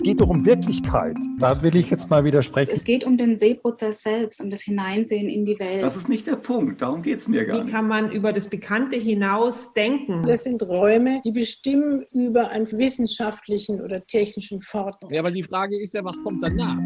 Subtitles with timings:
[0.00, 1.14] Es geht doch um Wirklichkeit.
[1.38, 2.70] Da will ich jetzt mal widersprechen.
[2.72, 5.82] Es geht um den Sehprozess selbst, um das Hineinsehen in die Welt.
[5.82, 7.74] Das ist nicht der Punkt, darum geht es mir gar Wie nicht.
[7.74, 10.22] kann man über das Bekannte hinaus denken?
[10.22, 15.10] Das sind Räume, die bestimmen über einen wissenschaftlichen oder technischen Fortschritt.
[15.10, 16.78] Ja, aber die Frage ist ja, was kommt danach?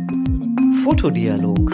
[0.83, 1.71] Fotodialog.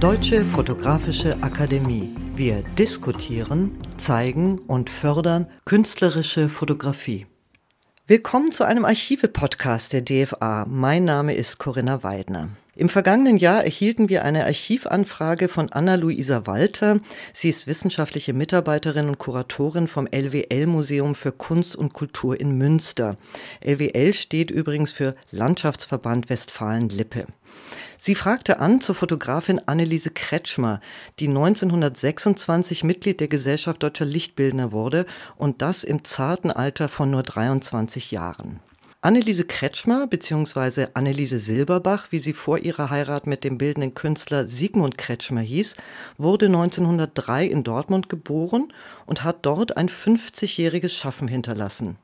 [0.00, 2.16] Deutsche Fotografische Akademie.
[2.40, 7.26] Wir diskutieren, zeigen und fördern künstlerische Fotografie.
[8.06, 10.64] Willkommen zu einem Archive-Podcast der DFA.
[10.66, 12.48] Mein Name ist Corinna Weidner.
[12.80, 17.00] Im vergangenen Jahr erhielten wir eine Archivanfrage von Anna-Luisa Walter.
[17.34, 23.18] Sie ist wissenschaftliche Mitarbeiterin und Kuratorin vom LWL-Museum für Kunst und Kultur in Münster.
[23.60, 27.26] LWL steht übrigens für Landschaftsverband Westfalen-Lippe.
[27.98, 30.80] Sie fragte an zur Fotografin Anneliese Kretschmer,
[31.18, 35.04] die 1926 Mitglied der Gesellschaft Deutscher Lichtbildner wurde
[35.36, 38.60] und das im zarten Alter von nur 23 Jahren.
[39.02, 40.88] Anneliese Kretschmer bzw.
[40.92, 45.74] Anneliese Silberbach, wie sie vor ihrer Heirat mit dem bildenden Künstler Sigmund Kretschmer hieß,
[46.18, 48.74] wurde 1903 in Dortmund geboren
[49.06, 51.96] und hat dort ein 50-jähriges Schaffen hinterlassen.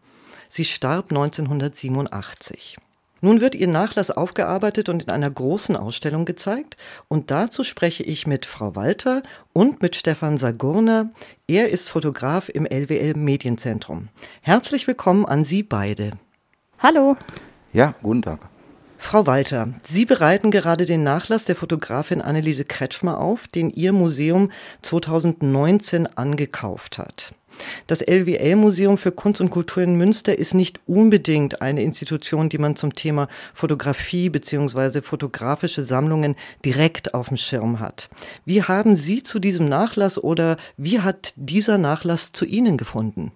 [0.49, 2.79] Sie starb 1987.
[3.21, 6.79] Nun wird ihr Nachlass aufgearbeitet und in einer großen Ausstellung gezeigt.
[7.09, 9.23] Und dazu spreche ich mit Frau Walter
[9.53, 11.11] und mit Stefan Sagurner.
[11.47, 14.09] Er ist Fotograf im LWL Medienzentrum.
[14.41, 16.13] Herzlich willkommen an Sie beide.
[16.79, 17.17] Hallo.
[17.73, 18.41] Ja, guten Tag.
[18.99, 24.51] Frau Walter, Sie bereiten gerade den Nachlass der Fotografin Anneliese Kretschmer auf, den Ihr Museum
[24.83, 27.35] 2019 angekauft hat.
[27.87, 32.77] Das LWL-Museum für Kunst und Kultur in Münster ist nicht unbedingt eine Institution, die man
[32.77, 35.01] zum Thema Fotografie bzw.
[35.01, 38.11] fotografische Sammlungen direkt auf dem Schirm hat.
[38.45, 43.33] Wie haben Sie zu diesem Nachlass oder wie hat dieser Nachlass zu Ihnen gefunden?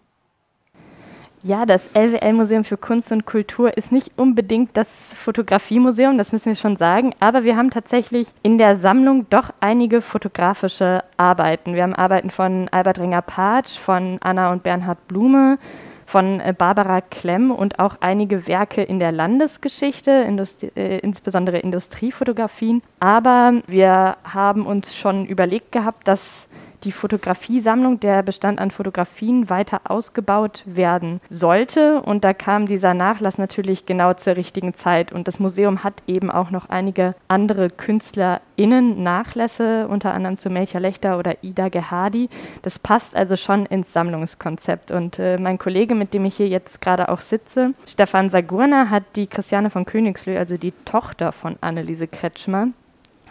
[1.43, 6.55] Ja, das LWL-Museum für Kunst und Kultur ist nicht unbedingt das Fotografiemuseum, das müssen wir
[6.55, 11.73] schon sagen, aber wir haben tatsächlich in der Sammlung doch einige fotografische Arbeiten.
[11.73, 15.59] Wir haben Arbeiten von Albert Ringer-Patsch, von Anna und Bernhard Blume,
[16.05, 22.83] von äh, Barbara Klemm und auch einige Werke in der Landesgeschichte, Industri äh, insbesondere Industriefotografien.
[22.99, 26.49] Aber wir haben uns schon überlegt gehabt, dass
[26.85, 32.01] die Fotografiesammlung, der Bestand an Fotografien weiter ausgebaut werden sollte.
[32.03, 35.13] Und da kam dieser Nachlass natürlich genau zur richtigen Zeit.
[35.13, 40.81] Und das Museum hat eben auch noch einige andere KünstlerInnen Nachlässe, unter anderem zu Melcher
[40.81, 42.29] Lechter oder Ida Gehadi.
[42.63, 44.91] Das passt also schon ins Sammlungskonzept.
[44.91, 49.05] Und äh, mein Kollege, mit dem ich hier jetzt gerade auch sitze, Stefan Sagurner, hat
[49.17, 52.69] die Christiane von Königslö, also die Tochter von Anneliese Kretschmer,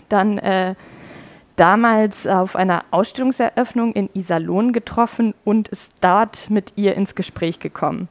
[0.09, 0.75] dann äh,
[1.59, 8.07] damals auf einer Ausstellungseröffnung in Iserlohn getroffen und ist dort mit ihr ins Gespräch gekommen.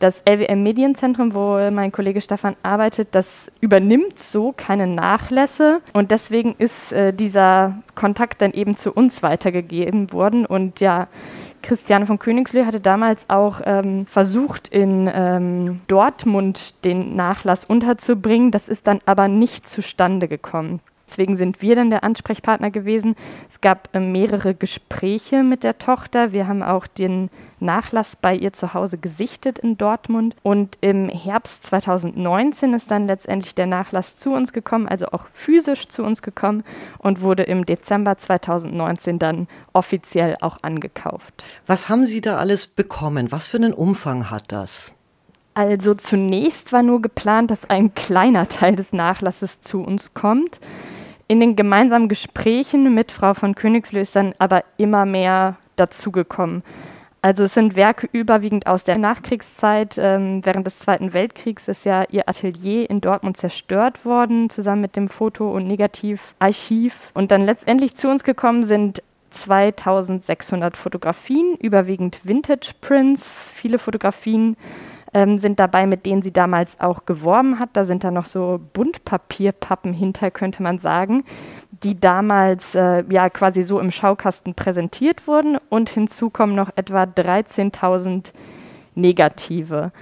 [0.00, 6.54] Das LWM Medienzentrum, wo mein Kollege Stefan arbeitet, das übernimmt so keine Nachlässe und deswegen
[6.58, 11.08] ist äh, dieser Kontakt dann eben zu uns weitergegeben worden und ja,
[11.62, 18.52] Christiane von Königslö hatte damals auch ähm, versucht, in ähm, Dortmund den Nachlass unterzubringen.
[18.52, 20.80] Das ist dann aber nicht zustande gekommen.
[21.08, 23.16] Deswegen sind wir dann der Ansprechpartner gewesen.
[23.48, 26.32] Es gab äh, mehrere Gespräche mit der Tochter.
[26.32, 27.30] Wir haben auch den
[27.60, 30.36] Nachlass bei ihr zu Hause gesichtet in Dortmund.
[30.42, 35.88] Und im Herbst 2019 ist dann letztendlich der Nachlass zu uns gekommen, also auch physisch
[35.88, 36.62] zu uns gekommen
[36.98, 41.42] und wurde im Dezember 2019 dann offiziell auch angekauft.
[41.66, 43.32] Was haben Sie da alles bekommen?
[43.32, 44.92] Was für einen Umfang hat das?
[45.58, 50.60] Also zunächst war nur geplant, dass ein kleiner Teil des Nachlasses zu uns kommt.
[51.30, 56.62] In den gemeinsamen Gesprächen mit Frau von Königslö ist dann aber immer mehr dazugekommen.
[57.20, 59.98] Also es sind Werke überwiegend aus der Nachkriegszeit.
[59.98, 64.96] Ähm, während des Zweiten Weltkriegs ist ja ihr Atelier in Dortmund zerstört worden, zusammen mit
[64.96, 67.10] dem Foto- und Negativarchiv.
[67.12, 74.56] Und dann letztendlich zu uns gekommen sind 2600 Fotografien, überwiegend Vintage-Prints, viele Fotografien
[75.14, 77.70] ähm, sind dabei, mit denen sie damals auch geworben hat.
[77.72, 81.24] Da sind da noch so Buntpapierpappen hinter, könnte man sagen,
[81.82, 85.58] die damals äh, ja quasi so im Schaukasten präsentiert wurden.
[85.68, 88.32] Und hinzu kommen noch etwa 13.000
[88.94, 89.92] Negative.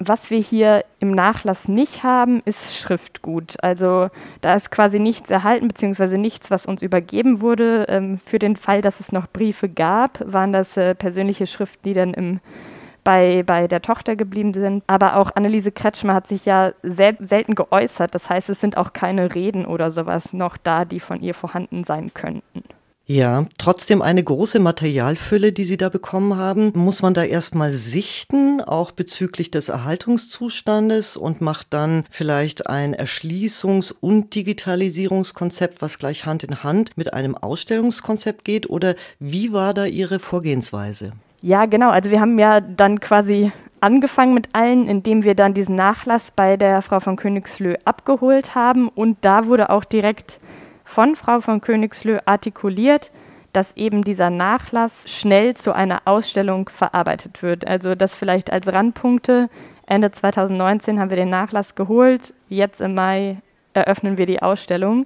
[0.00, 3.62] Was wir hier im Nachlass nicht haben, ist Schriftgut.
[3.62, 4.08] Also
[4.40, 7.86] da ist quasi nichts erhalten, beziehungsweise nichts, was uns übergeben wurde.
[7.88, 11.94] Ähm, für den Fall, dass es noch Briefe gab, waren das äh, persönliche Schriften, die
[11.94, 12.40] dann im
[13.04, 14.82] bei, bei der Tochter geblieben sind.
[14.86, 18.14] Aber auch Anneliese Kretschmer hat sich ja sel selten geäußert.
[18.14, 21.84] Das heißt, es sind auch keine Reden oder sowas noch da, die von ihr vorhanden
[21.84, 22.62] sein könnten.
[23.06, 26.72] Ja, trotzdem eine große Materialfülle, die Sie da bekommen haben.
[26.74, 33.94] Muss man da erstmal sichten, auch bezüglich des Erhaltungszustandes und macht dann vielleicht ein Erschließungs-
[34.00, 38.70] und Digitalisierungskonzept, was gleich Hand in Hand mit einem Ausstellungskonzept geht?
[38.70, 41.12] Oder wie war da Ihre Vorgehensweise?
[41.44, 41.90] Ja, genau.
[41.90, 43.52] Also wir haben ja dann quasi
[43.82, 48.88] angefangen mit allen, indem wir dann diesen Nachlass bei der Frau von Königslö abgeholt haben
[48.88, 50.40] und da wurde auch direkt
[50.86, 53.10] von Frau von Königslö artikuliert,
[53.52, 57.66] dass eben dieser Nachlass schnell zu einer Ausstellung verarbeitet wird.
[57.66, 59.50] Also das vielleicht als Randpunkte.
[59.84, 63.36] Ende 2019 haben wir den Nachlass geholt, jetzt im Mai
[63.74, 65.04] eröffnen wir die Ausstellung.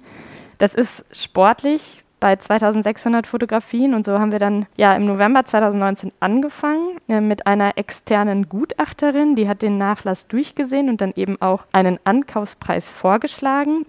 [0.57, 6.11] Das ist sportlich bei 2600 Fotografien und so haben wir dann ja im November 2019
[6.19, 11.65] angefangen äh, mit einer externen Gutachterin, die hat den Nachlass durchgesehen und dann eben auch
[11.71, 13.85] einen Ankaufspreis vorgeschlagen.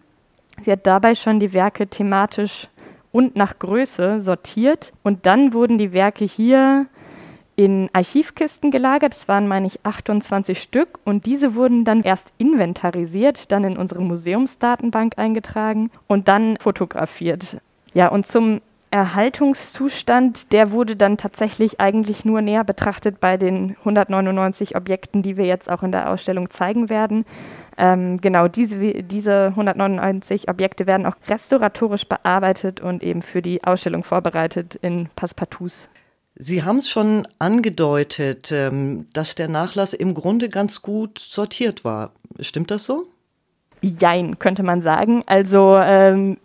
[0.62, 2.68] Sie hat dabei schon die Werke thematisch
[3.12, 6.86] und nach Größe sortiert und dann wurden die Werke hier
[7.56, 9.12] in Archivkisten gelagert.
[9.12, 14.00] Das waren, meine ich, 28 Stück und diese wurden dann erst inventarisiert, dann in unsere
[14.00, 17.60] Museumsdatenbank eingetragen und dann fotografiert.
[17.94, 18.60] Ja, und zum
[18.90, 25.44] Erhaltungszustand, der wurde dann tatsächlich eigentlich nur näher betrachtet bei den 199 Objekten, die wir
[25.44, 27.24] jetzt auch in der Ausstellung zeigen werden.
[27.78, 34.02] Ähm, genau, diese, diese 199 Objekte werden auch restauratorisch bearbeitet und eben für die Ausstellung
[34.02, 35.88] vorbereitet in Passepartouts.
[36.34, 42.12] Sie haben es schon angedeutet, ähm, dass der Nachlass im Grunde ganz gut sortiert war.
[42.40, 43.06] Stimmt das so?
[43.82, 45.22] Jein, könnte man sagen.
[45.26, 46.38] Also ähm,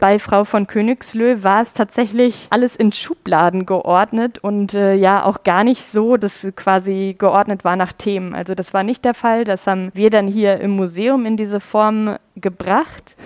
[0.00, 5.42] bei Frau von Königslö war es tatsächlich alles in Schubladen geordnet und äh, ja auch
[5.42, 8.34] gar nicht so, dass quasi geordnet war nach Themen.
[8.34, 9.44] Also das war nicht der Fall.
[9.44, 13.16] Das haben wir dann hier im Museum in diese Form gebracht.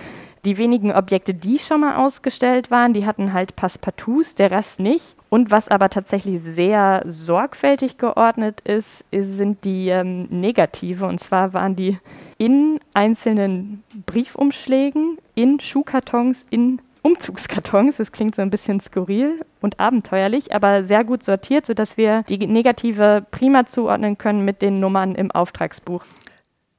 [0.43, 5.15] Die wenigen Objekte, die schon mal ausgestellt waren, die hatten halt Passepartouts, der Rest nicht.
[5.29, 11.05] Und was aber tatsächlich sehr sorgfältig geordnet ist, sind die ähm, Negative.
[11.05, 11.97] Und zwar waren die
[12.37, 17.97] in einzelnen Briefumschlägen, in Schuhkartons, in Umzugskartons.
[17.97, 22.47] Das klingt so ein bisschen skurril und abenteuerlich, aber sehr gut sortiert, sodass wir die
[22.47, 26.03] Negative prima zuordnen können mit den Nummern im Auftragsbuch.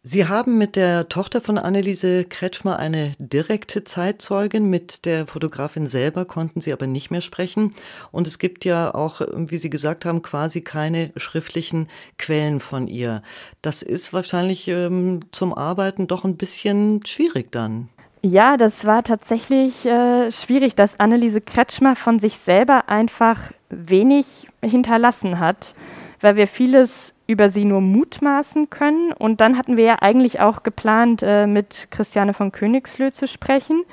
[0.06, 6.27] Sie haben mit der Tochter von Anneliese Kretschmer eine direkte Zeitzeugin, mit der Fotografin selber
[6.27, 7.75] konnten Sie aber nicht mehr sprechen.
[8.12, 13.23] Und es gibt ja auch, wie Sie gesagt haben, quasi keine schriftlichen Quellen von ihr.
[13.62, 17.89] Das ist wahrscheinlich ähm, zum Arbeiten doch ein bisschen schwierig dann.
[18.21, 25.39] Ja, das war tatsächlich äh, schwierig, dass Anneliese Kretschmer von sich selber einfach wenig hinterlassen
[25.39, 25.75] hat,
[26.21, 29.12] weil wir vieles über sie nur mutmaßen können.
[29.12, 33.85] Und dann hatten wir ja eigentlich auch geplant, äh, mit Christiane von Königslö zu sprechen.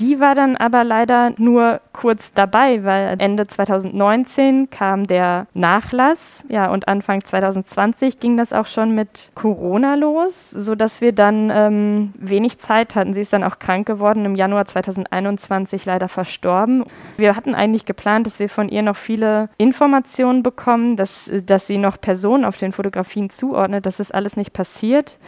[0.00, 6.70] Die war dann aber leider nur kurz dabei, weil Ende 2019 kam der Nachlass, ja,
[6.70, 12.58] und Anfang 2020 ging das auch schon mit Corona los, sodass wir dann ähm, wenig
[12.58, 13.12] Zeit hatten.
[13.12, 16.84] Sie ist dann auch krank geworden, im Januar 2021 leider verstorben.
[17.18, 21.76] Wir hatten eigentlich geplant, dass wir von ihr noch viele Informationen bekommen, dass, dass sie
[21.76, 23.84] noch Personen auf den Fotografien zuordnet.
[23.84, 25.18] Das ist alles nicht passiert.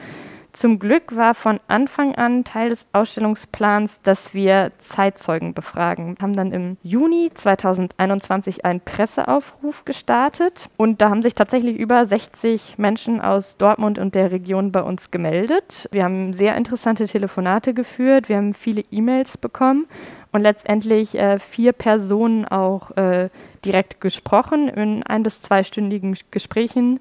[0.52, 6.18] Zum Glück war von Anfang an Teil des Ausstellungsplans, dass wir Zeitzeugen befragen.
[6.18, 12.04] Wir haben dann im Juni 2021 einen Presseaufruf gestartet und da haben sich tatsächlich über
[12.04, 15.88] 60 Menschen aus Dortmund und der Region bei uns gemeldet.
[15.90, 19.86] Wir haben sehr interessante Telefonate geführt, wir haben viele E-Mails bekommen
[20.32, 23.30] und letztendlich äh, vier Personen auch äh,
[23.64, 27.00] direkt gesprochen in ein- bis zweistündigen Gesprächen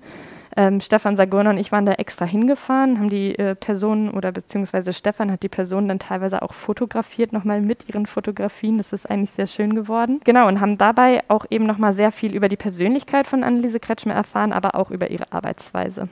[0.57, 4.93] ähm, Stefan Sagurner und ich waren da extra hingefahren, haben die äh, Personen oder beziehungsweise
[4.93, 8.77] Stefan hat die Personen dann teilweise auch fotografiert, nochmal mit ihren Fotografien.
[8.77, 10.19] Das ist eigentlich sehr schön geworden.
[10.23, 14.13] Genau, und haben dabei auch eben nochmal sehr viel über die Persönlichkeit von Anneliese Kretschmer
[14.13, 16.09] erfahren, aber auch über ihre Arbeitsweise.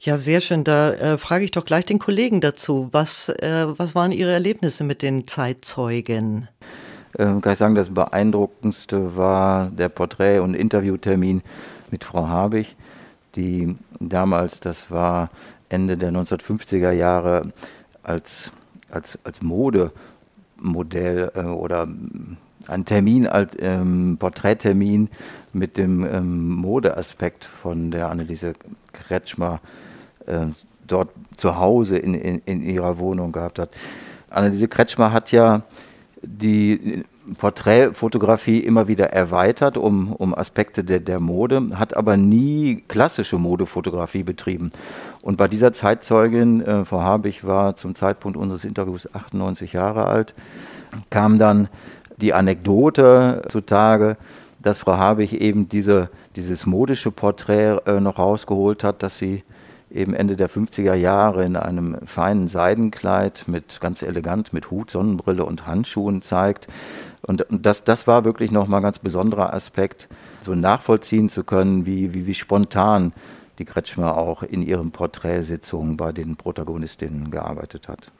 [0.00, 0.64] Ja, sehr schön.
[0.64, 2.88] Da äh, frage ich doch gleich den Kollegen dazu.
[2.92, 6.48] Was, äh, was waren Ihre Erlebnisse mit den Zeitzeugen?
[7.18, 11.42] Ähm, kann ich sagen, das beeindruckendste war der Porträt- und Interviewtermin
[11.90, 12.76] mit Frau Habich
[13.36, 15.30] die damals, das war
[15.68, 17.52] Ende der 1950er Jahre,
[18.02, 18.50] als,
[18.90, 21.86] als, als Modemodell äh, oder
[22.68, 25.08] ein Termin, als ähm, Porträttermin
[25.52, 28.54] mit dem ähm, Modeaspekt von der Anneliese
[28.92, 29.60] Kretschmer
[30.26, 30.46] äh,
[30.86, 33.70] dort zu Hause in, in, in ihrer Wohnung gehabt hat.
[34.30, 35.62] Anneliese Kretschmer hat ja
[36.22, 37.04] die
[37.38, 44.22] Porträtfotografie immer wieder erweitert um, um Aspekte der, der Mode, hat aber nie klassische Modefotografie
[44.22, 44.70] betrieben.
[45.22, 50.34] Und bei dieser Zeitzeugin, äh, Frau Habich war zum Zeitpunkt unseres Interviews 98 Jahre alt,
[51.10, 51.68] kam dann
[52.16, 54.16] die Anekdote zutage,
[54.62, 59.42] dass Frau Habich eben diese, dieses modische Porträt äh, noch rausgeholt hat, dass sie
[59.90, 65.44] eben Ende der 50er Jahre in einem feinen Seidenkleid mit ganz elegant mit Hut, Sonnenbrille
[65.44, 66.66] und Handschuhen zeigt.
[67.26, 70.08] Und das, das war wirklich nochmal ein ganz besonderer Aspekt,
[70.42, 73.12] so nachvollziehen zu können, wie, wie, wie spontan
[73.58, 78.12] die Kretschmer auch in ihren Porträtsitzungen bei den Protagonistinnen gearbeitet hat.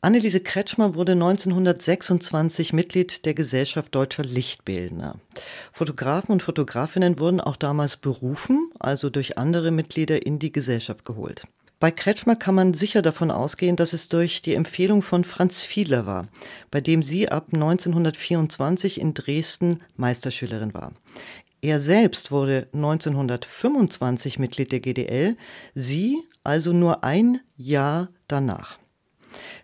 [0.00, 5.16] Anneliese Kretschmer wurde 1926 Mitglied der Gesellschaft Deutscher Lichtbildner.
[5.72, 11.48] Fotografen und Fotografinnen wurden auch damals berufen, also durch andere Mitglieder in die Gesellschaft geholt.
[11.80, 16.06] Bei Kretschmer kann man sicher davon ausgehen, dass es durch die Empfehlung von Franz Fiedler
[16.06, 16.26] war,
[16.72, 20.92] bei dem sie ab 1924 in Dresden Meisterschülerin war.
[21.60, 25.36] Er selbst wurde 1925 Mitglied der GDL,
[25.74, 28.78] sie also nur ein Jahr danach.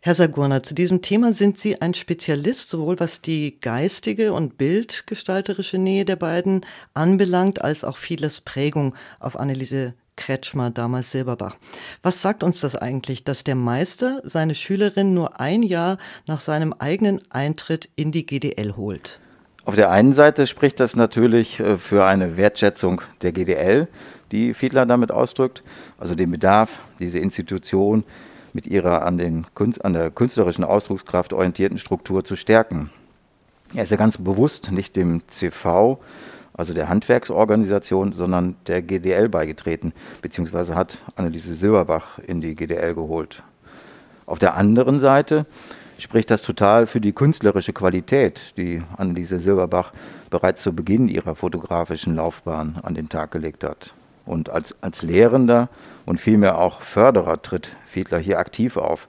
[0.00, 5.78] Herr Sagurner, zu diesem Thema sind Sie ein Spezialist, sowohl was die geistige und bildgestalterische
[5.78, 11.56] Nähe der beiden anbelangt, als auch vieles Prägung auf Anneliese Kretschmer, damals Silberbach.
[12.02, 16.72] Was sagt uns das eigentlich, dass der Meister seine Schülerin nur ein Jahr nach seinem
[16.72, 19.20] eigenen Eintritt in die GDL holt?
[19.64, 23.88] Auf der einen Seite spricht das natürlich äh, für eine Wertschätzung der GDL,
[24.30, 25.62] die Fiedler damit ausdrückt,
[25.98, 28.04] also den Bedarf, diese Institution
[28.52, 29.46] mit ihrer an, den,
[29.82, 32.90] an der künstlerischen Ausdruckskraft orientierten Struktur zu stärken.
[33.74, 35.98] Er ist ja ganz bewusst nicht dem CV,
[36.56, 39.92] also der Handwerksorganisation, sondern der GDL beigetreten,
[40.22, 43.42] beziehungsweise hat Anneliese Silberbach in die GDL geholt.
[44.26, 45.46] Auf der anderen Seite
[45.98, 49.92] spricht das total für die künstlerische Qualität, die Anneliese Silberbach
[50.30, 53.92] bereits zu Beginn ihrer fotografischen Laufbahn an den Tag gelegt hat.
[54.26, 55.68] Und als, als Lehrender
[56.06, 59.06] und vielmehr auch Förderer tritt Fiedler hier aktiv auf.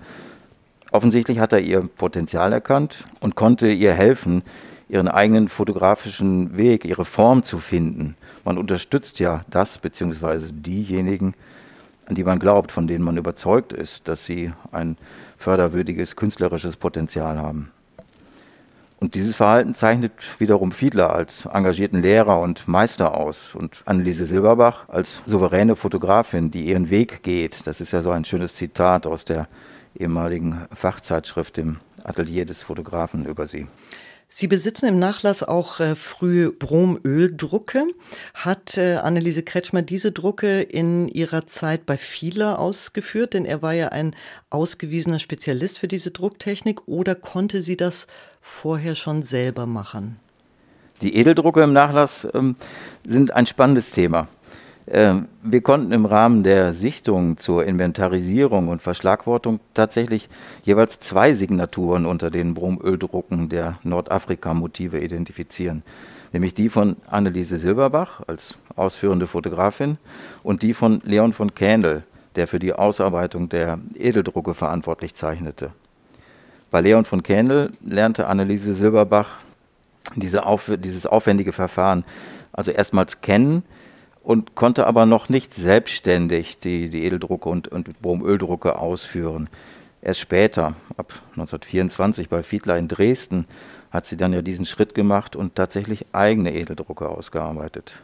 [0.91, 4.43] Offensichtlich hat er ihr Potenzial erkannt und konnte ihr helfen,
[4.87, 8.15] ihren eigenen fotografischen Weg, ihre Form zu finden.
[8.43, 10.51] Man unterstützt ja das bzw.
[10.51, 11.33] diejenigen,
[12.05, 14.97] an die man glaubt, von denen man überzeugt ist, dass sie ein
[15.37, 17.71] förderwürdiges künstlerisches Potenzial haben.
[18.99, 24.87] Und dieses Verhalten zeichnet wiederum Fiedler als engagierten Lehrer und Meister aus und Anneliese Silberbach
[24.87, 27.67] als souveräne Fotografin, die ihren Weg geht.
[27.67, 29.47] Das ist ja so ein schönes Zitat aus der
[29.97, 33.67] ehemaligen Fachzeitschrift im Atelier des Fotografen über sie.
[34.27, 37.85] Sie besitzen im Nachlass auch äh, frühe Bromöldrucke.
[38.33, 43.33] Hat äh, Anneliese Kretschmer diese Drucke in ihrer Zeit bei Fiedler ausgeführt?
[43.33, 44.15] Denn er war ja ein
[44.49, 46.87] ausgewiesener Spezialist für diese Drucktechnik.
[46.87, 48.07] Oder konnte sie das
[48.41, 50.19] vorher schon selber machen?
[51.01, 52.55] Die Edeldrucke im Nachlass ähm,
[53.05, 54.27] sind ein spannendes Thema.
[54.87, 60.29] Ähm, wir konnten im Rahmen der Sichtung zur Inventarisierung und Verschlagwortung tatsächlich
[60.63, 65.83] jeweils zwei Signaturen unter den Bromöldrucken der Nordafrika-Motive identifizieren.
[66.33, 69.97] Nämlich die von Anneliese Silberbach als ausführende Fotografin
[70.43, 72.03] und die von Leon von Kändel,
[72.35, 75.71] der für die Ausarbeitung der Edeldrucke verantwortlich zeichnete.
[76.69, 79.37] Bei Leon von Kändel lernte Anneliese Silberbach
[80.15, 82.03] diese auf, dieses aufwendige Verfahren
[82.51, 83.63] also erstmals kennen,
[84.25, 89.49] und konnte aber noch nicht selbstständig die, die Edeldrucke und, und Bromöldrucke ausführen.
[90.01, 93.45] Erst später, ab 1924 bei Fiedler in Dresden,
[93.91, 98.01] hat sie dann ja diesen Schritt gemacht und tatsächlich eigene Edeldrucke ausgearbeitet.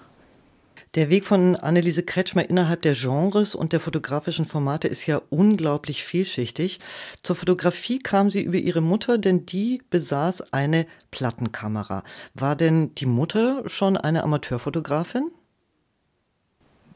[0.96, 6.04] Der Weg von Anneliese Kretschmer innerhalb der Genres und der fotografischen Formate ist ja unglaublich
[6.04, 6.80] vielschichtig.
[7.24, 12.04] Zur Fotografie kam sie über ihre Mutter, denn die besaß eine Plattenkamera.
[12.34, 15.32] War denn die Mutter schon eine Amateurfotografin?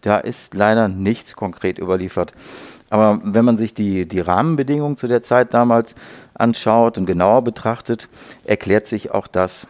[0.05, 2.33] Da ist leider nichts konkret überliefert.
[2.91, 5.95] Aber wenn man sich die, die Rahmenbedingungen zu der Zeit damals
[6.35, 8.07] anschaut und genauer betrachtet,
[8.43, 9.65] erklärt sich auch das.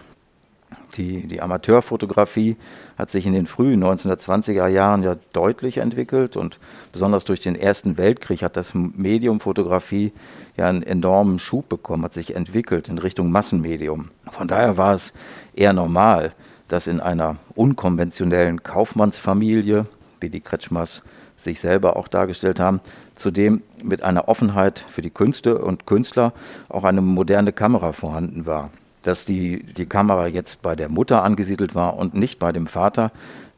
[0.97, 2.57] Die, die Amateurfotografie
[2.97, 6.59] hat sich in den frühen 1920er Jahren ja deutlich entwickelt und
[6.91, 10.11] besonders durch den Ersten Weltkrieg hat das Medium Fotografie
[10.57, 14.09] ja einen enormen Schub bekommen, hat sich entwickelt in Richtung Massenmedium.
[14.29, 15.13] Von daher war es
[15.53, 16.33] eher normal,
[16.67, 19.85] dass in einer unkonventionellen Kaufmannsfamilie
[20.25, 21.03] wie die Kretschmers
[21.37, 22.81] sich selber auch dargestellt haben,
[23.13, 26.33] zudem mit einer Offenheit für die Künste und Künstler
[26.67, 28.71] auch eine moderne Kamera vorhanden war.
[29.03, 33.11] Dass die, die Kamera jetzt bei der Mutter angesiedelt war und nicht bei dem Vater,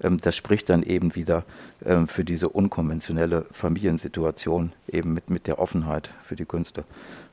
[0.04, 1.46] ähm, das spricht dann eben wieder
[1.86, 6.84] ähm, für diese unkonventionelle Familiensituation, eben mit, mit der Offenheit für die Künste.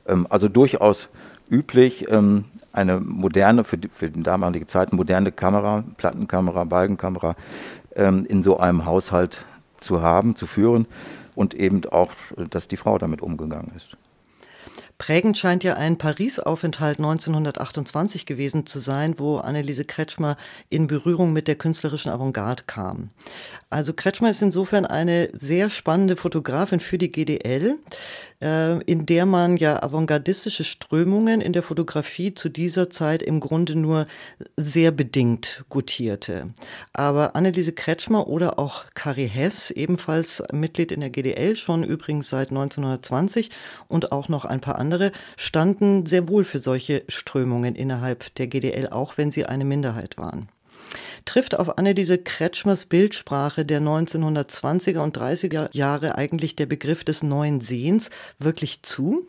[0.07, 1.09] Ähm, also durchaus
[1.51, 7.35] üblich, eine moderne, für die, für die damalige Zeit moderne Kamera, Plattenkamera, Balkenkamera
[7.95, 9.45] ähm, in so einem Haushalt
[9.79, 10.85] zu haben, zu führen
[11.35, 12.11] und eben auch,
[12.49, 13.97] dass die Frau damit umgegangen ist.
[14.97, 20.37] Prägend scheint ja ein Paris-Aufenthalt 1928 gewesen zu sein, wo Anneliese Kretschmer
[20.69, 23.09] in Berührung mit der künstlerischen Avantgarde kam.
[23.69, 27.75] Also Kretschmer ist insofern eine sehr spannende Fotografin für die GDL,
[28.45, 34.05] in der man ja avantgardistische Strömungen in der Fotografie zu dieser Zeit im Grunde nur
[34.55, 36.53] sehr bedingt gutierte.
[36.93, 42.49] Aber Anneliese Kretschmer oder auch Kari Hess, ebenfalls Mitglied in der GDL, schon übrigens seit
[42.49, 43.49] 1920
[43.87, 48.89] und auch noch ein paar andere, standen sehr wohl für solche Strömungen innerhalb der GDL,
[48.89, 50.49] auch wenn sie eine Minderheit waren.
[51.25, 57.61] Trifft auf Anneliese Kretschmers Bildsprache der 1920er und 30er Jahre eigentlich der Begriff des neuen
[57.61, 59.25] Sehens wirklich zu?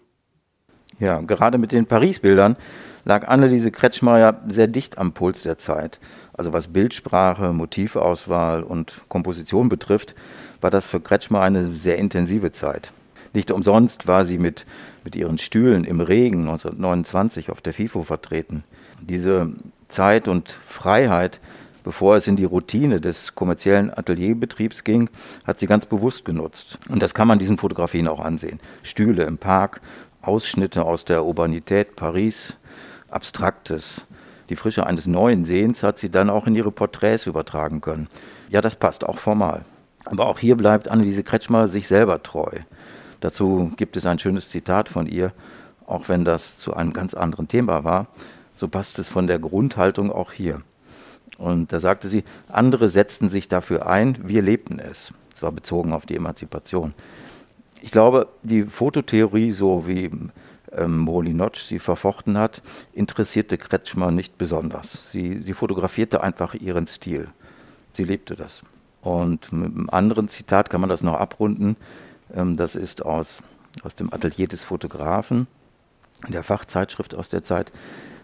[0.98, 2.56] Ja, gerade mit den Paris-Bildern
[3.04, 6.00] lag Anneliese Kretschmer ja sehr dicht am Puls der Zeit.
[6.32, 10.14] Also was Bildsprache, Motivauswahl und Komposition betrifft,
[10.60, 12.92] war das für Kretschmer eine sehr intensive Zeit.
[13.32, 14.66] Nicht umsonst war sie mit,
[15.04, 18.64] mit ihren Stühlen im Regen 1929 auf der FIFO vertreten.
[19.00, 19.52] Diese
[19.88, 21.40] Zeit und Freiheit,
[21.84, 25.08] bevor es in die Routine des kommerziellen Atelierbetriebs ging,
[25.44, 26.78] hat sie ganz bewusst genutzt.
[26.88, 28.60] Und das kann man diesen Fotografien auch ansehen.
[28.82, 29.80] Stühle im Park,
[30.20, 32.54] Ausschnitte aus der Urbanität Paris,
[33.08, 34.02] Abstraktes.
[34.48, 38.08] Die Frische eines neuen Sehens hat sie dann auch in ihre Porträts übertragen können.
[38.48, 39.64] Ja, das passt auch formal.
[40.04, 42.50] Aber auch hier bleibt Anneliese Kretschmer sich selber treu.
[43.20, 45.32] Dazu gibt es ein schönes Zitat von ihr,
[45.86, 48.08] auch wenn das zu einem ganz anderen Thema war,
[48.56, 50.62] so passt es von der Grundhaltung auch hier.
[51.38, 55.12] Und da sagte sie, andere setzten sich dafür ein, wir lebten es.
[55.30, 56.94] Das war bezogen auf die Emanzipation.
[57.82, 60.10] Ich glaube, die Fototheorie, so wie
[60.72, 62.62] ähm, Molinotsch sie verfochten hat,
[62.94, 65.10] interessierte Kretschmer nicht besonders.
[65.12, 67.28] Sie, sie fotografierte einfach ihren Stil.
[67.92, 68.62] Sie lebte das.
[69.02, 71.76] Und mit einem anderen Zitat kann man das noch abrunden.
[72.34, 73.42] Ähm, das ist aus,
[73.82, 75.46] aus dem Atelier des Fotografen,
[76.28, 77.70] der Fachzeitschrift aus der Zeit.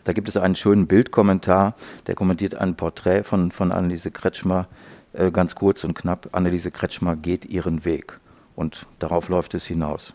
[0.05, 1.75] Da gibt es einen schönen Bildkommentar,
[2.07, 4.67] der kommentiert ein Porträt von, von Anneliese Kretschmer,
[5.13, 6.31] äh, ganz kurz und knapp.
[6.33, 8.19] Anneliese Kretschmer geht ihren Weg.
[8.57, 10.13] Und darauf läuft es hinaus.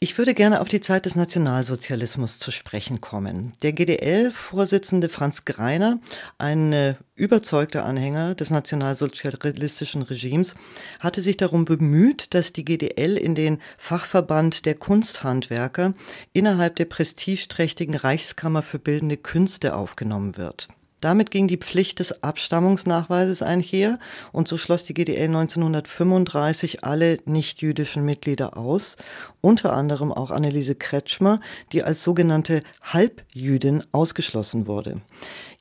[0.00, 3.52] Ich würde gerne auf die Zeit des Nationalsozialismus zu sprechen kommen.
[3.62, 5.98] Der GDL-Vorsitzende Franz Greiner,
[6.38, 10.54] ein äh, überzeugter Anhänger des nationalsozialistischen Regimes,
[11.00, 15.94] hatte sich darum bemüht, dass die GDL in den Fachverband der Kunsthandwerker
[16.32, 20.68] innerhalb der prestigeträchtigen Reichskammer für bildende Künste aufgenommen wird.
[21.00, 23.98] Damit ging die Pflicht des Abstammungsnachweises einher
[24.32, 28.96] und so schloss die GDL 1935 alle nichtjüdischen Mitglieder aus,
[29.40, 31.40] unter anderem auch Anneliese Kretschmer,
[31.72, 35.00] die als sogenannte Halbjüdin ausgeschlossen wurde.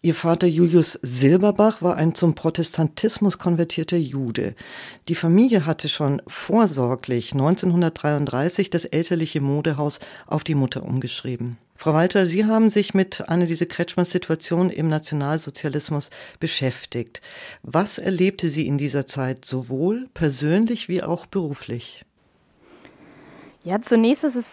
[0.01, 4.55] Ihr Vater Julius Silberbach war ein zum Protestantismus konvertierter Jude.
[5.07, 11.57] Die Familie hatte schon vorsorglich 1933 das elterliche Modehaus auf die Mutter umgeschrieben.
[11.79, 16.09] Frau Walter, Sie haben sich mit Anneliese Kretschmers Situation im Nationalsozialismus
[16.39, 17.21] beschäftigt.
[17.61, 22.03] Was erlebte sie in dieser Zeit sowohl persönlich wie auch beruflich?
[23.63, 24.45] Ja, zunächst ist es,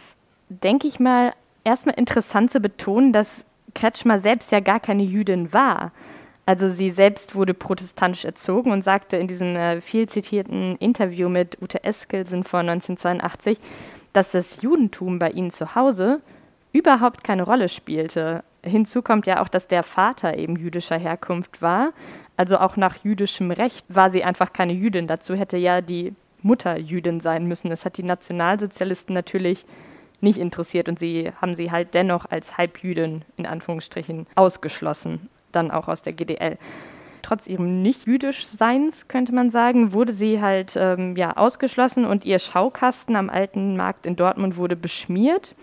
[0.50, 1.32] denke ich mal,
[1.64, 3.28] erstmal interessant zu betonen, dass
[3.74, 5.92] Kretschmer selbst ja gar keine Jüdin war.
[6.44, 11.56] Also sie selbst wurde protestantisch erzogen und sagte in diesem äh, viel zitierten Interview mit
[11.62, 13.58] Ute Eskelsen vor 1982,
[14.12, 16.20] dass das Judentum bei ihnen zu Hause
[16.74, 18.44] überhaupt keine Rolle spielte.
[18.62, 21.92] Hinzu kommt ja auch, dass der Vater eben jüdischer Herkunft war.
[22.36, 25.06] Also auch nach jüdischem Recht war sie einfach keine Jüdin.
[25.06, 27.70] Dazu hätte ja die Mutter Jüdin sein müssen.
[27.70, 29.64] Das hat die Nationalsozialisten natürlich
[30.20, 35.86] nicht interessiert und sie haben sie halt dennoch als Halbjüdin in Anführungsstrichen ausgeschlossen, dann auch
[35.86, 36.58] aus der GDL.
[37.22, 43.16] Trotz ihrem nicht-jüdisch-Seins, könnte man sagen, wurde sie halt ähm, ja, ausgeschlossen und ihr Schaukasten
[43.16, 45.54] am alten Markt in Dortmund wurde beschmiert.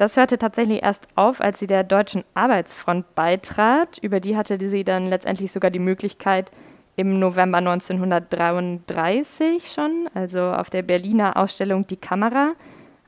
[0.00, 3.98] Das hörte tatsächlich erst auf, als sie der Deutschen Arbeitsfront beitrat.
[3.98, 6.50] Über die hatte sie dann letztendlich sogar die Möglichkeit,
[6.96, 12.52] im November 1933 schon, also auf der Berliner Ausstellung Die Kamera,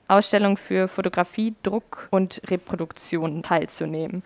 [0.06, 4.22] Ausstellung für Fotografie, Druck und Reproduktion teilzunehmen.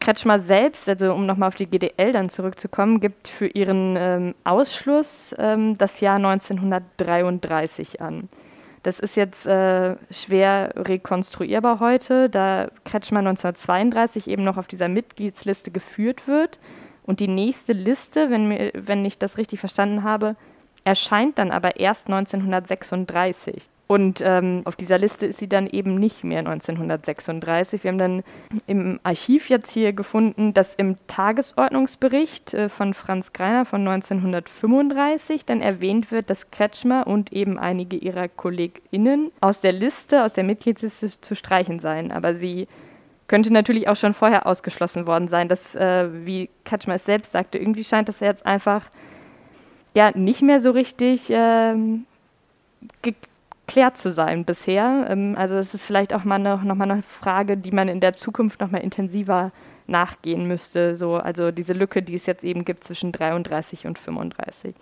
[0.00, 5.36] Kretschmer selbst, also um nochmal auf die GDL dann zurückzukommen, gibt für ihren ähm, Ausschluss
[5.38, 8.28] ähm, das Jahr 1933 an.
[8.88, 15.70] Das ist jetzt äh, schwer rekonstruierbar heute, da Kretschmer 1932 eben noch auf dieser Mitgliedsliste
[15.70, 16.58] geführt wird.
[17.02, 20.36] Und die nächste Liste, wenn, wenn ich das richtig verstanden habe,
[20.84, 23.68] erscheint dann aber erst 1936.
[23.88, 27.82] Und ähm, auf dieser Liste ist sie dann eben nicht mehr 1936.
[27.82, 28.22] Wir haben dann
[28.66, 35.62] im Archiv jetzt hier gefunden, dass im Tagesordnungsbericht äh, von Franz Greiner von 1935 dann
[35.62, 41.08] erwähnt wird, dass Kretschmer und eben einige ihrer KollegInnen aus der Liste, aus der Mitgliedsliste
[41.22, 42.12] zu streichen seien.
[42.12, 42.68] Aber sie
[43.26, 45.48] könnte natürlich auch schon vorher ausgeschlossen worden sein.
[45.48, 48.90] Das, äh, wie Kretschmer es selbst sagte, irgendwie scheint das jetzt einfach
[49.94, 52.04] ja nicht mehr so richtig ähm,
[53.68, 55.06] geklärt zu sein bisher.
[55.08, 58.00] Ähm, also es ist vielleicht auch mal noch, noch mal eine Frage, die man in
[58.00, 59.52] der Zukunft noch mal intensiver
[59.86, 60.96] nachgehen müsste.
[60.96, 64.74] So, also diese Lücke, die es jetzt eben gibt zwischen 33 und 35.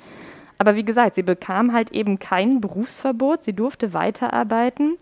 [0.58, 4.96] Aber wie gesagt, sie bekam halt eben kein Berufsverbot, sie durfte weiterarbeiten.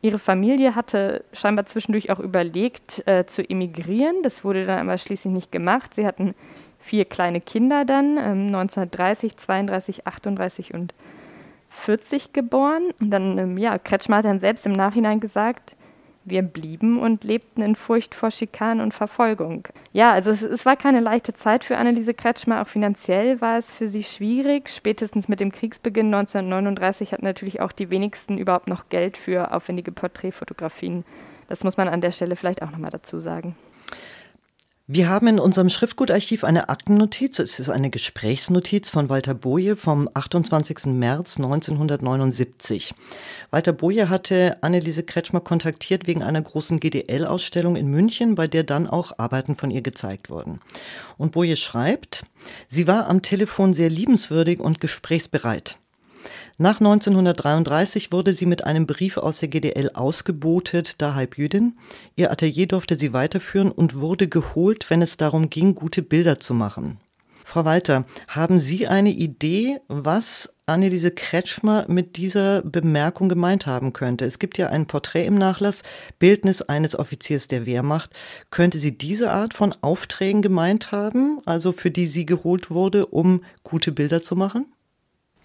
[0.00, 4.16] Ihre Familie hatte scheinbar zwischendurch auch überlegt, äh, zu emigrieren.
[4.22, 5.94] Das wurde dann aber schließlich nicht gemacht.
[5.94, 6.34] Sie hatten
[6.78, 10.94] vier kleine Kinder dann, ähm, 1930, 32, 38 und
[11.74, 12.90] 40 geboren.
[13.00, 15.76] Und dann, ähm, ja, Kretschmer hat dann selbst im Nachhinein gesagt,
[16.24, 19.68] wir blieben und lebten in Furcht vor Schikanen und Verfolgung.
[19.92, 23.70] Ja, also es, es, war keine leichte Zeit für Anneliese Kretschmer, auch finanziell war es
[23.70, 24.70] für sie schwierig.
[24.70, 29.92] Spätestens mit dem Kriegsbeginn 1939 hatten natürlich auch die wenigsten überhaupt noch Geld für aufwendige
[29.92, 31.04] Porträtfotografien.
[31.48, 33.54] Das muss man an der Stelle vielleicht auch nochmal dazu sagen.
[34.86, 37.38] Wir haben in unserem Schriftgutarchiv eine Aktennotiz.
[37.38, 40.84] Es ist eine Gesprächsnotiz von Walter Boje vom 28.
[40.88, 42.94] März 1979.
[43.50, 48.86] Walter Boje hatte Anneliese Kretschmer kontaktiert wegen einer großen GDL-Ausstellung in München, bei der dann
[48.86, 50.60] auch Arbeiten von ihr gezeigt wurden.
[51.16, 52.24] Und Boje schreibt,
[52.68, 55.78] sie war am Telefon sehr liebenswürdig und gesprächsbereit.
[56.56, 61.76] Nach 1933 wurde sie mit einem Brief aus der GDL ausgebotet, da Halbjüdin.
[62.14, 66.54] Ihr Atelier durfte sie weiterführen und wurde geholt, wenn es darum ging, gute Bilder zu
[66.54, 66.98] machen.
[67.44, 74.24] Frau Walter, haben Sie eine Idee, was Anneliese Kretschmer mit dieser Bemerkung gemeint haben könnte?
[74.24, 75.82] Es gibt ja ein Porträt im Nachlass,
[76.20, 78.10] Bildnis eines Offiziers der Wehrmacht.
[78.50, 83.42] Könnte sie diese Art von Aufträgen gemeint haben, also für die sie geholt wurde, um
[83.64, 84.73] gute Bilder zu machen?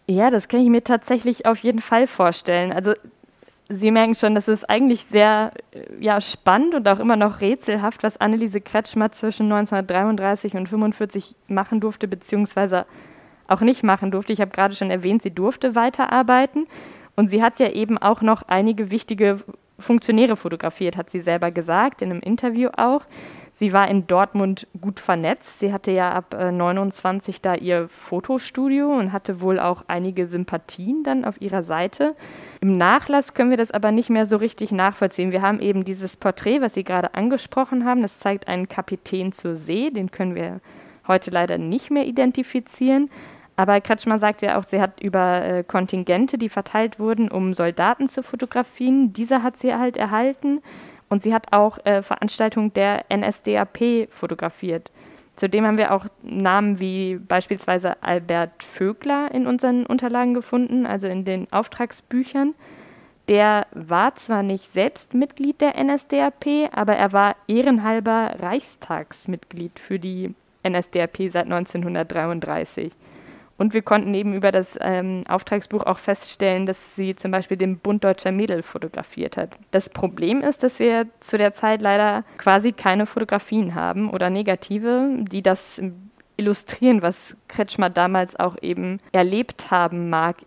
[0.10, 2.74] Ja, das kann ich mir tatsächlich auf jeden Fall vorstellen.
[2.74, 2.94] Also
[3.72, 8.02] Sie merken schon, das ist eigentlich sehr äh, ja, spannend und auch immer noch rätselhaft,
[8.02, 12.88] was Anneliese Kretschmer zwischen 1933 und 1945 machen durfte, beziehungsweise
[13.48, 14.34] auch nicht machen durfte.
[14.34, 16.66] Ich habe gerade schon erwähnt, sie durfte weiterarbeiten
[17.16, 19.42] und sie hat ja eben auch noch einige wichtige
[19.78, 23.04] Funktionäre fotografiert, hat sie selber gesagt, in einem Interview auch.
[23.60, 25.60] Sie war in Dortmund gut vernetzt.
[25.60, 31.04] Sie hatte ja ab äh, 29 da ihr Fotostudio und hatte wohl auch einige Sympathien
[31.04, 32.16] dann auf ihrer Seite.
[32.62, 35.34] Im Nachlass können wir das aber nicht mehr so richtig nachvollziehen.
[35.34, 38.02] Wir haben eben dieses Porträt, was Sie gerade angesprochen haben.
[38.02, 39.90] Das zeigt einen Kapitän zur See.
[39.90, 40.62] Den können wir
[41.06, 43.10] heute leider nicht mehr identifizieren.
[43.58, 48.08] Aber Kretschmer sagt ja auch, sie hat über äh, Kontingente, die verteilt wurden, um Soldaten
[48.08, 49.12] zu fotografieren.
[49.12, 50.62] Diese hat sie halt erhalten.
[51.10, 54.92] Und sie hat auch äh, Veranstaltungen der NSDAP fotografiert.
[55.36, 61.24] Zudem haben wir auch Namen wie beispielsweise Albert Vögler in unseren Unterlagen gefunden, also in
[61.24, 62.56] den Auftragsbüchern.
[63.30, 70.34] Der war zwar nicht selbst Mitglied der NSDAP, aber er war ehrenhalber Reichstagsmitglied für die
[70.68, 72.92] NSDAP seit 1933.
[73.60, 77.78] Und wir konnten eben über das ähm, Auftragsbuch auch feststellen, dass sie zum Beispiel den
[77.78, 79.50] Bund Deutscher Mädel fotografiert hat.
[79.72, 85.10] Das Problem ist, dass wir zu der Zeit leider quasi keine Fotografien haben oder negative,
[85.20, 85.82] die das
[86.38, 90.38] illustrieren, was Kretschmer damals auch eben erlebt haben mag,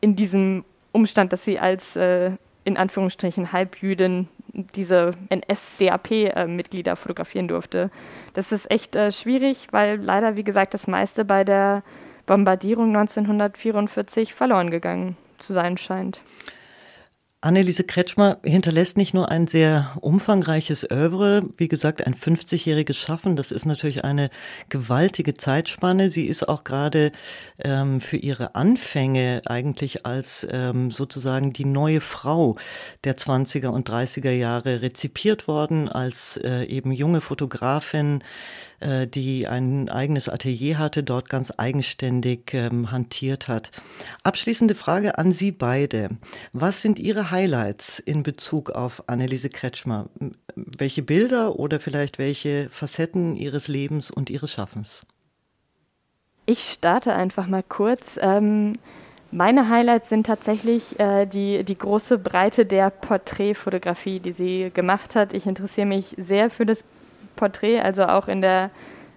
[0.00, 2.30] in diesem Umstand, dass sie als äh,
[2.62, 7.90] in Anführungsstrichen Halbjüdin diese NSDAP-Mitglieder fotografieren durfte.
[8.34, 11.82] Das ist echt äh, schwierig, weil leider, wie gesagt, das meiste bei der
[12.30, 16.22] Bombardierung 1944 verloren gegangen zu sein scheint.
[17.40, 23.34] Anneliese Kretschmer hinterlässt nicht nur ein sehr umfangreiches Övre, wie gesagt, ein 50-jähriges Schaffen.
[23.34, 24.30] Das ist natürlich eine
[24.68, 26.08] gewaltige Zeitspanne.
[26.10, 27.10] Sie ist auch gerade
[27.58, 32.56] ähm, für ihre Anfänge eigentlich als ähm, sozusagen die neue Frau
[33.02, 38.22] der 20er und 30er Jahre rezipiert worden, als äh, eben junge Fotografin,
[38.80, 43.70] äh, die ein eigenes Atelier hatte, dort ganz eigenständig ähm, hantiert hat.
[44.22, 46.08] Abschließende Frage an Sie beide.
[46.52, 50.08] Was sind Ihre Highlights in Bezug auf Anneliese Kretschmer?
[50.54, 55.06] Welche Bilder oder vielleicht welche Facetten Ihres Lebens und Ihres Schaffens?
[56.46, 58.18] Ich starte einfach mal kurz.
[58.20, 58.78] Ähm
[59.32, 65.32] meine Highlights sind tatsächlich äh, die, die große Breite der Porträtfotografie, die sie gemacht hat.
[65.32, 66.84] Ich interessiere mich sehr für das
[67.40, 68.70] Porträt, also auch in der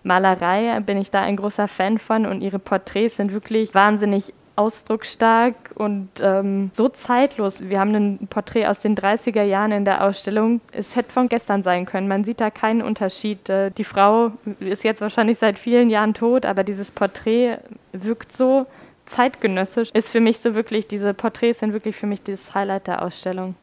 [0.03, 5.55] Malerei bin ich da ein großer Fan von und ihre Porträts sind wirklich wahnsinnig ausdrucksstark
[5.75, 7.61] und ähm, so zeitlos.
[7.61, 10.61] Wir haben ein Porträt aus den 30er Jahren in der Ausstellung.
[10.71, 12.07] Es hätte von gestern sein können.
[12.07, 13.49] Man sieht da keinen Unterschied.
[13.49, 17.57] Äh, die Frau ist jetzt wahrscheinlich seit vielen Jahren tot, aber dieses Porträt
[17.93, 18.67] wirkt so
[19.07, 19.89] zeitgenössisch.
[19.93, 23.55] Ist für mich so wirklich, diese Porträts sind wirklich für mich das Highlight der Ausstellung.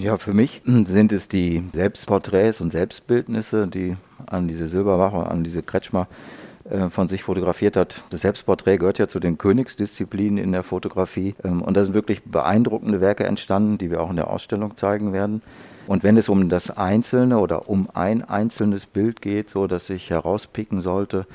[0.00, 5.62] Ja, für mich sind es die Selbstporträts und Selbstbildnisse, die an diese Silberwache, an diese
[5.62, 6.08] Kretschmer
[6.64, 8.02] äh, von sich fotografiert hat.
[8.08, 11.34] Das Selbstporträt gehört ja zu den Königsdisziplinen in der Fotografie.
[11.44, 15.12] Ähm, und da sind wirklich beeindruckende Werke entstanden, die wir auch in der Ausstellung zeigen
[15.12, 15.42] werden.
[15.86, 20.08] Und wenn es um das einzelne oder um ein einzelnes Bild geht, so dass ich
[20.08, 21.26] herauspicken sollte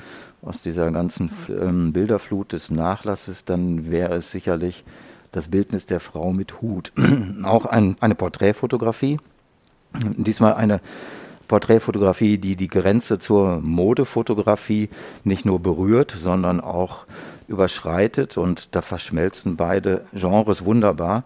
[0.42, 4.82] aus dieser ganzen ähm, Bilderflut des Nachlasses, dann wäre es sicherlich
[5.36, 6.92] das Bildnis der Frau mit Hut.
[7.44, 9.18] auch ein, eine Porträtfotografie.
[10.16, 10.80] Diesmal eine
[11.46, 14.88] Porträtfotografie, die die Grenze zur Modefotografie
[15.24, 17.04] nicht nur berührt, sondern auch
[17.48, 18.38] überschreitet.
[18.38, 21.22] Und da verschmelzen beide Genres wunderbar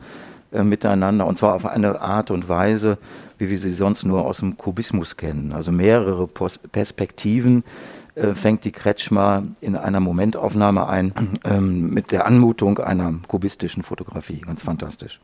[0.52, 1.26] äh, miteinander.
[1.26, 2.98] Und zwar auf eine Art und Weise,
[3.38, 5.52] wie wir sie sonst nur aus dem Kubismus kennen.
[5.52, 7.62] Also mehrere Pos Perspektiven
[8.14, 11.12] äh, fängt die Kretschmer in einer Momentaufnahme ein
[11.44, 14.40] ähm, mit der Anmutung einer kubistischen Fotografie.
[14.40, 15.20] Ganz fantastisch.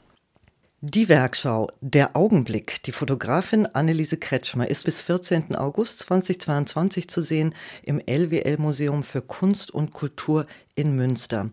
[0.82, 2.82] Die Werkschau Der Augenblick.
[2.82, 5.56] Die Fotografin Anneliese Kretschmer ist bis 14.
[5.56, 11.48] August 2022 zu sehen im LWL Museum für Kunst und Kultur in Münster.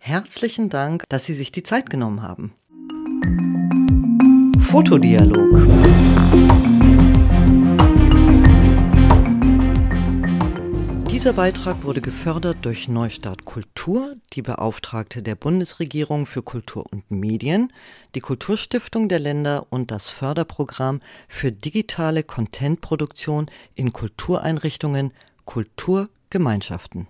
[0.00, 2.52] Herzlichen Dank, dass Sie sich die Zeit genommen haben.
[4.58, 6.13] Fotodialog.
[11.24, 17.72] Dieser Beitrag wurde gefördert durch Neustart Kultur, die Beauftragte der Bundesregierung für Kultur und Medien,
[18.14, 25.12] die Kulturstiftung der Länder und das Förderprogramm für digitale Contentproduktion in Kultureinrichtungen
[25.46, 27.08] Kulturgemeinschaften.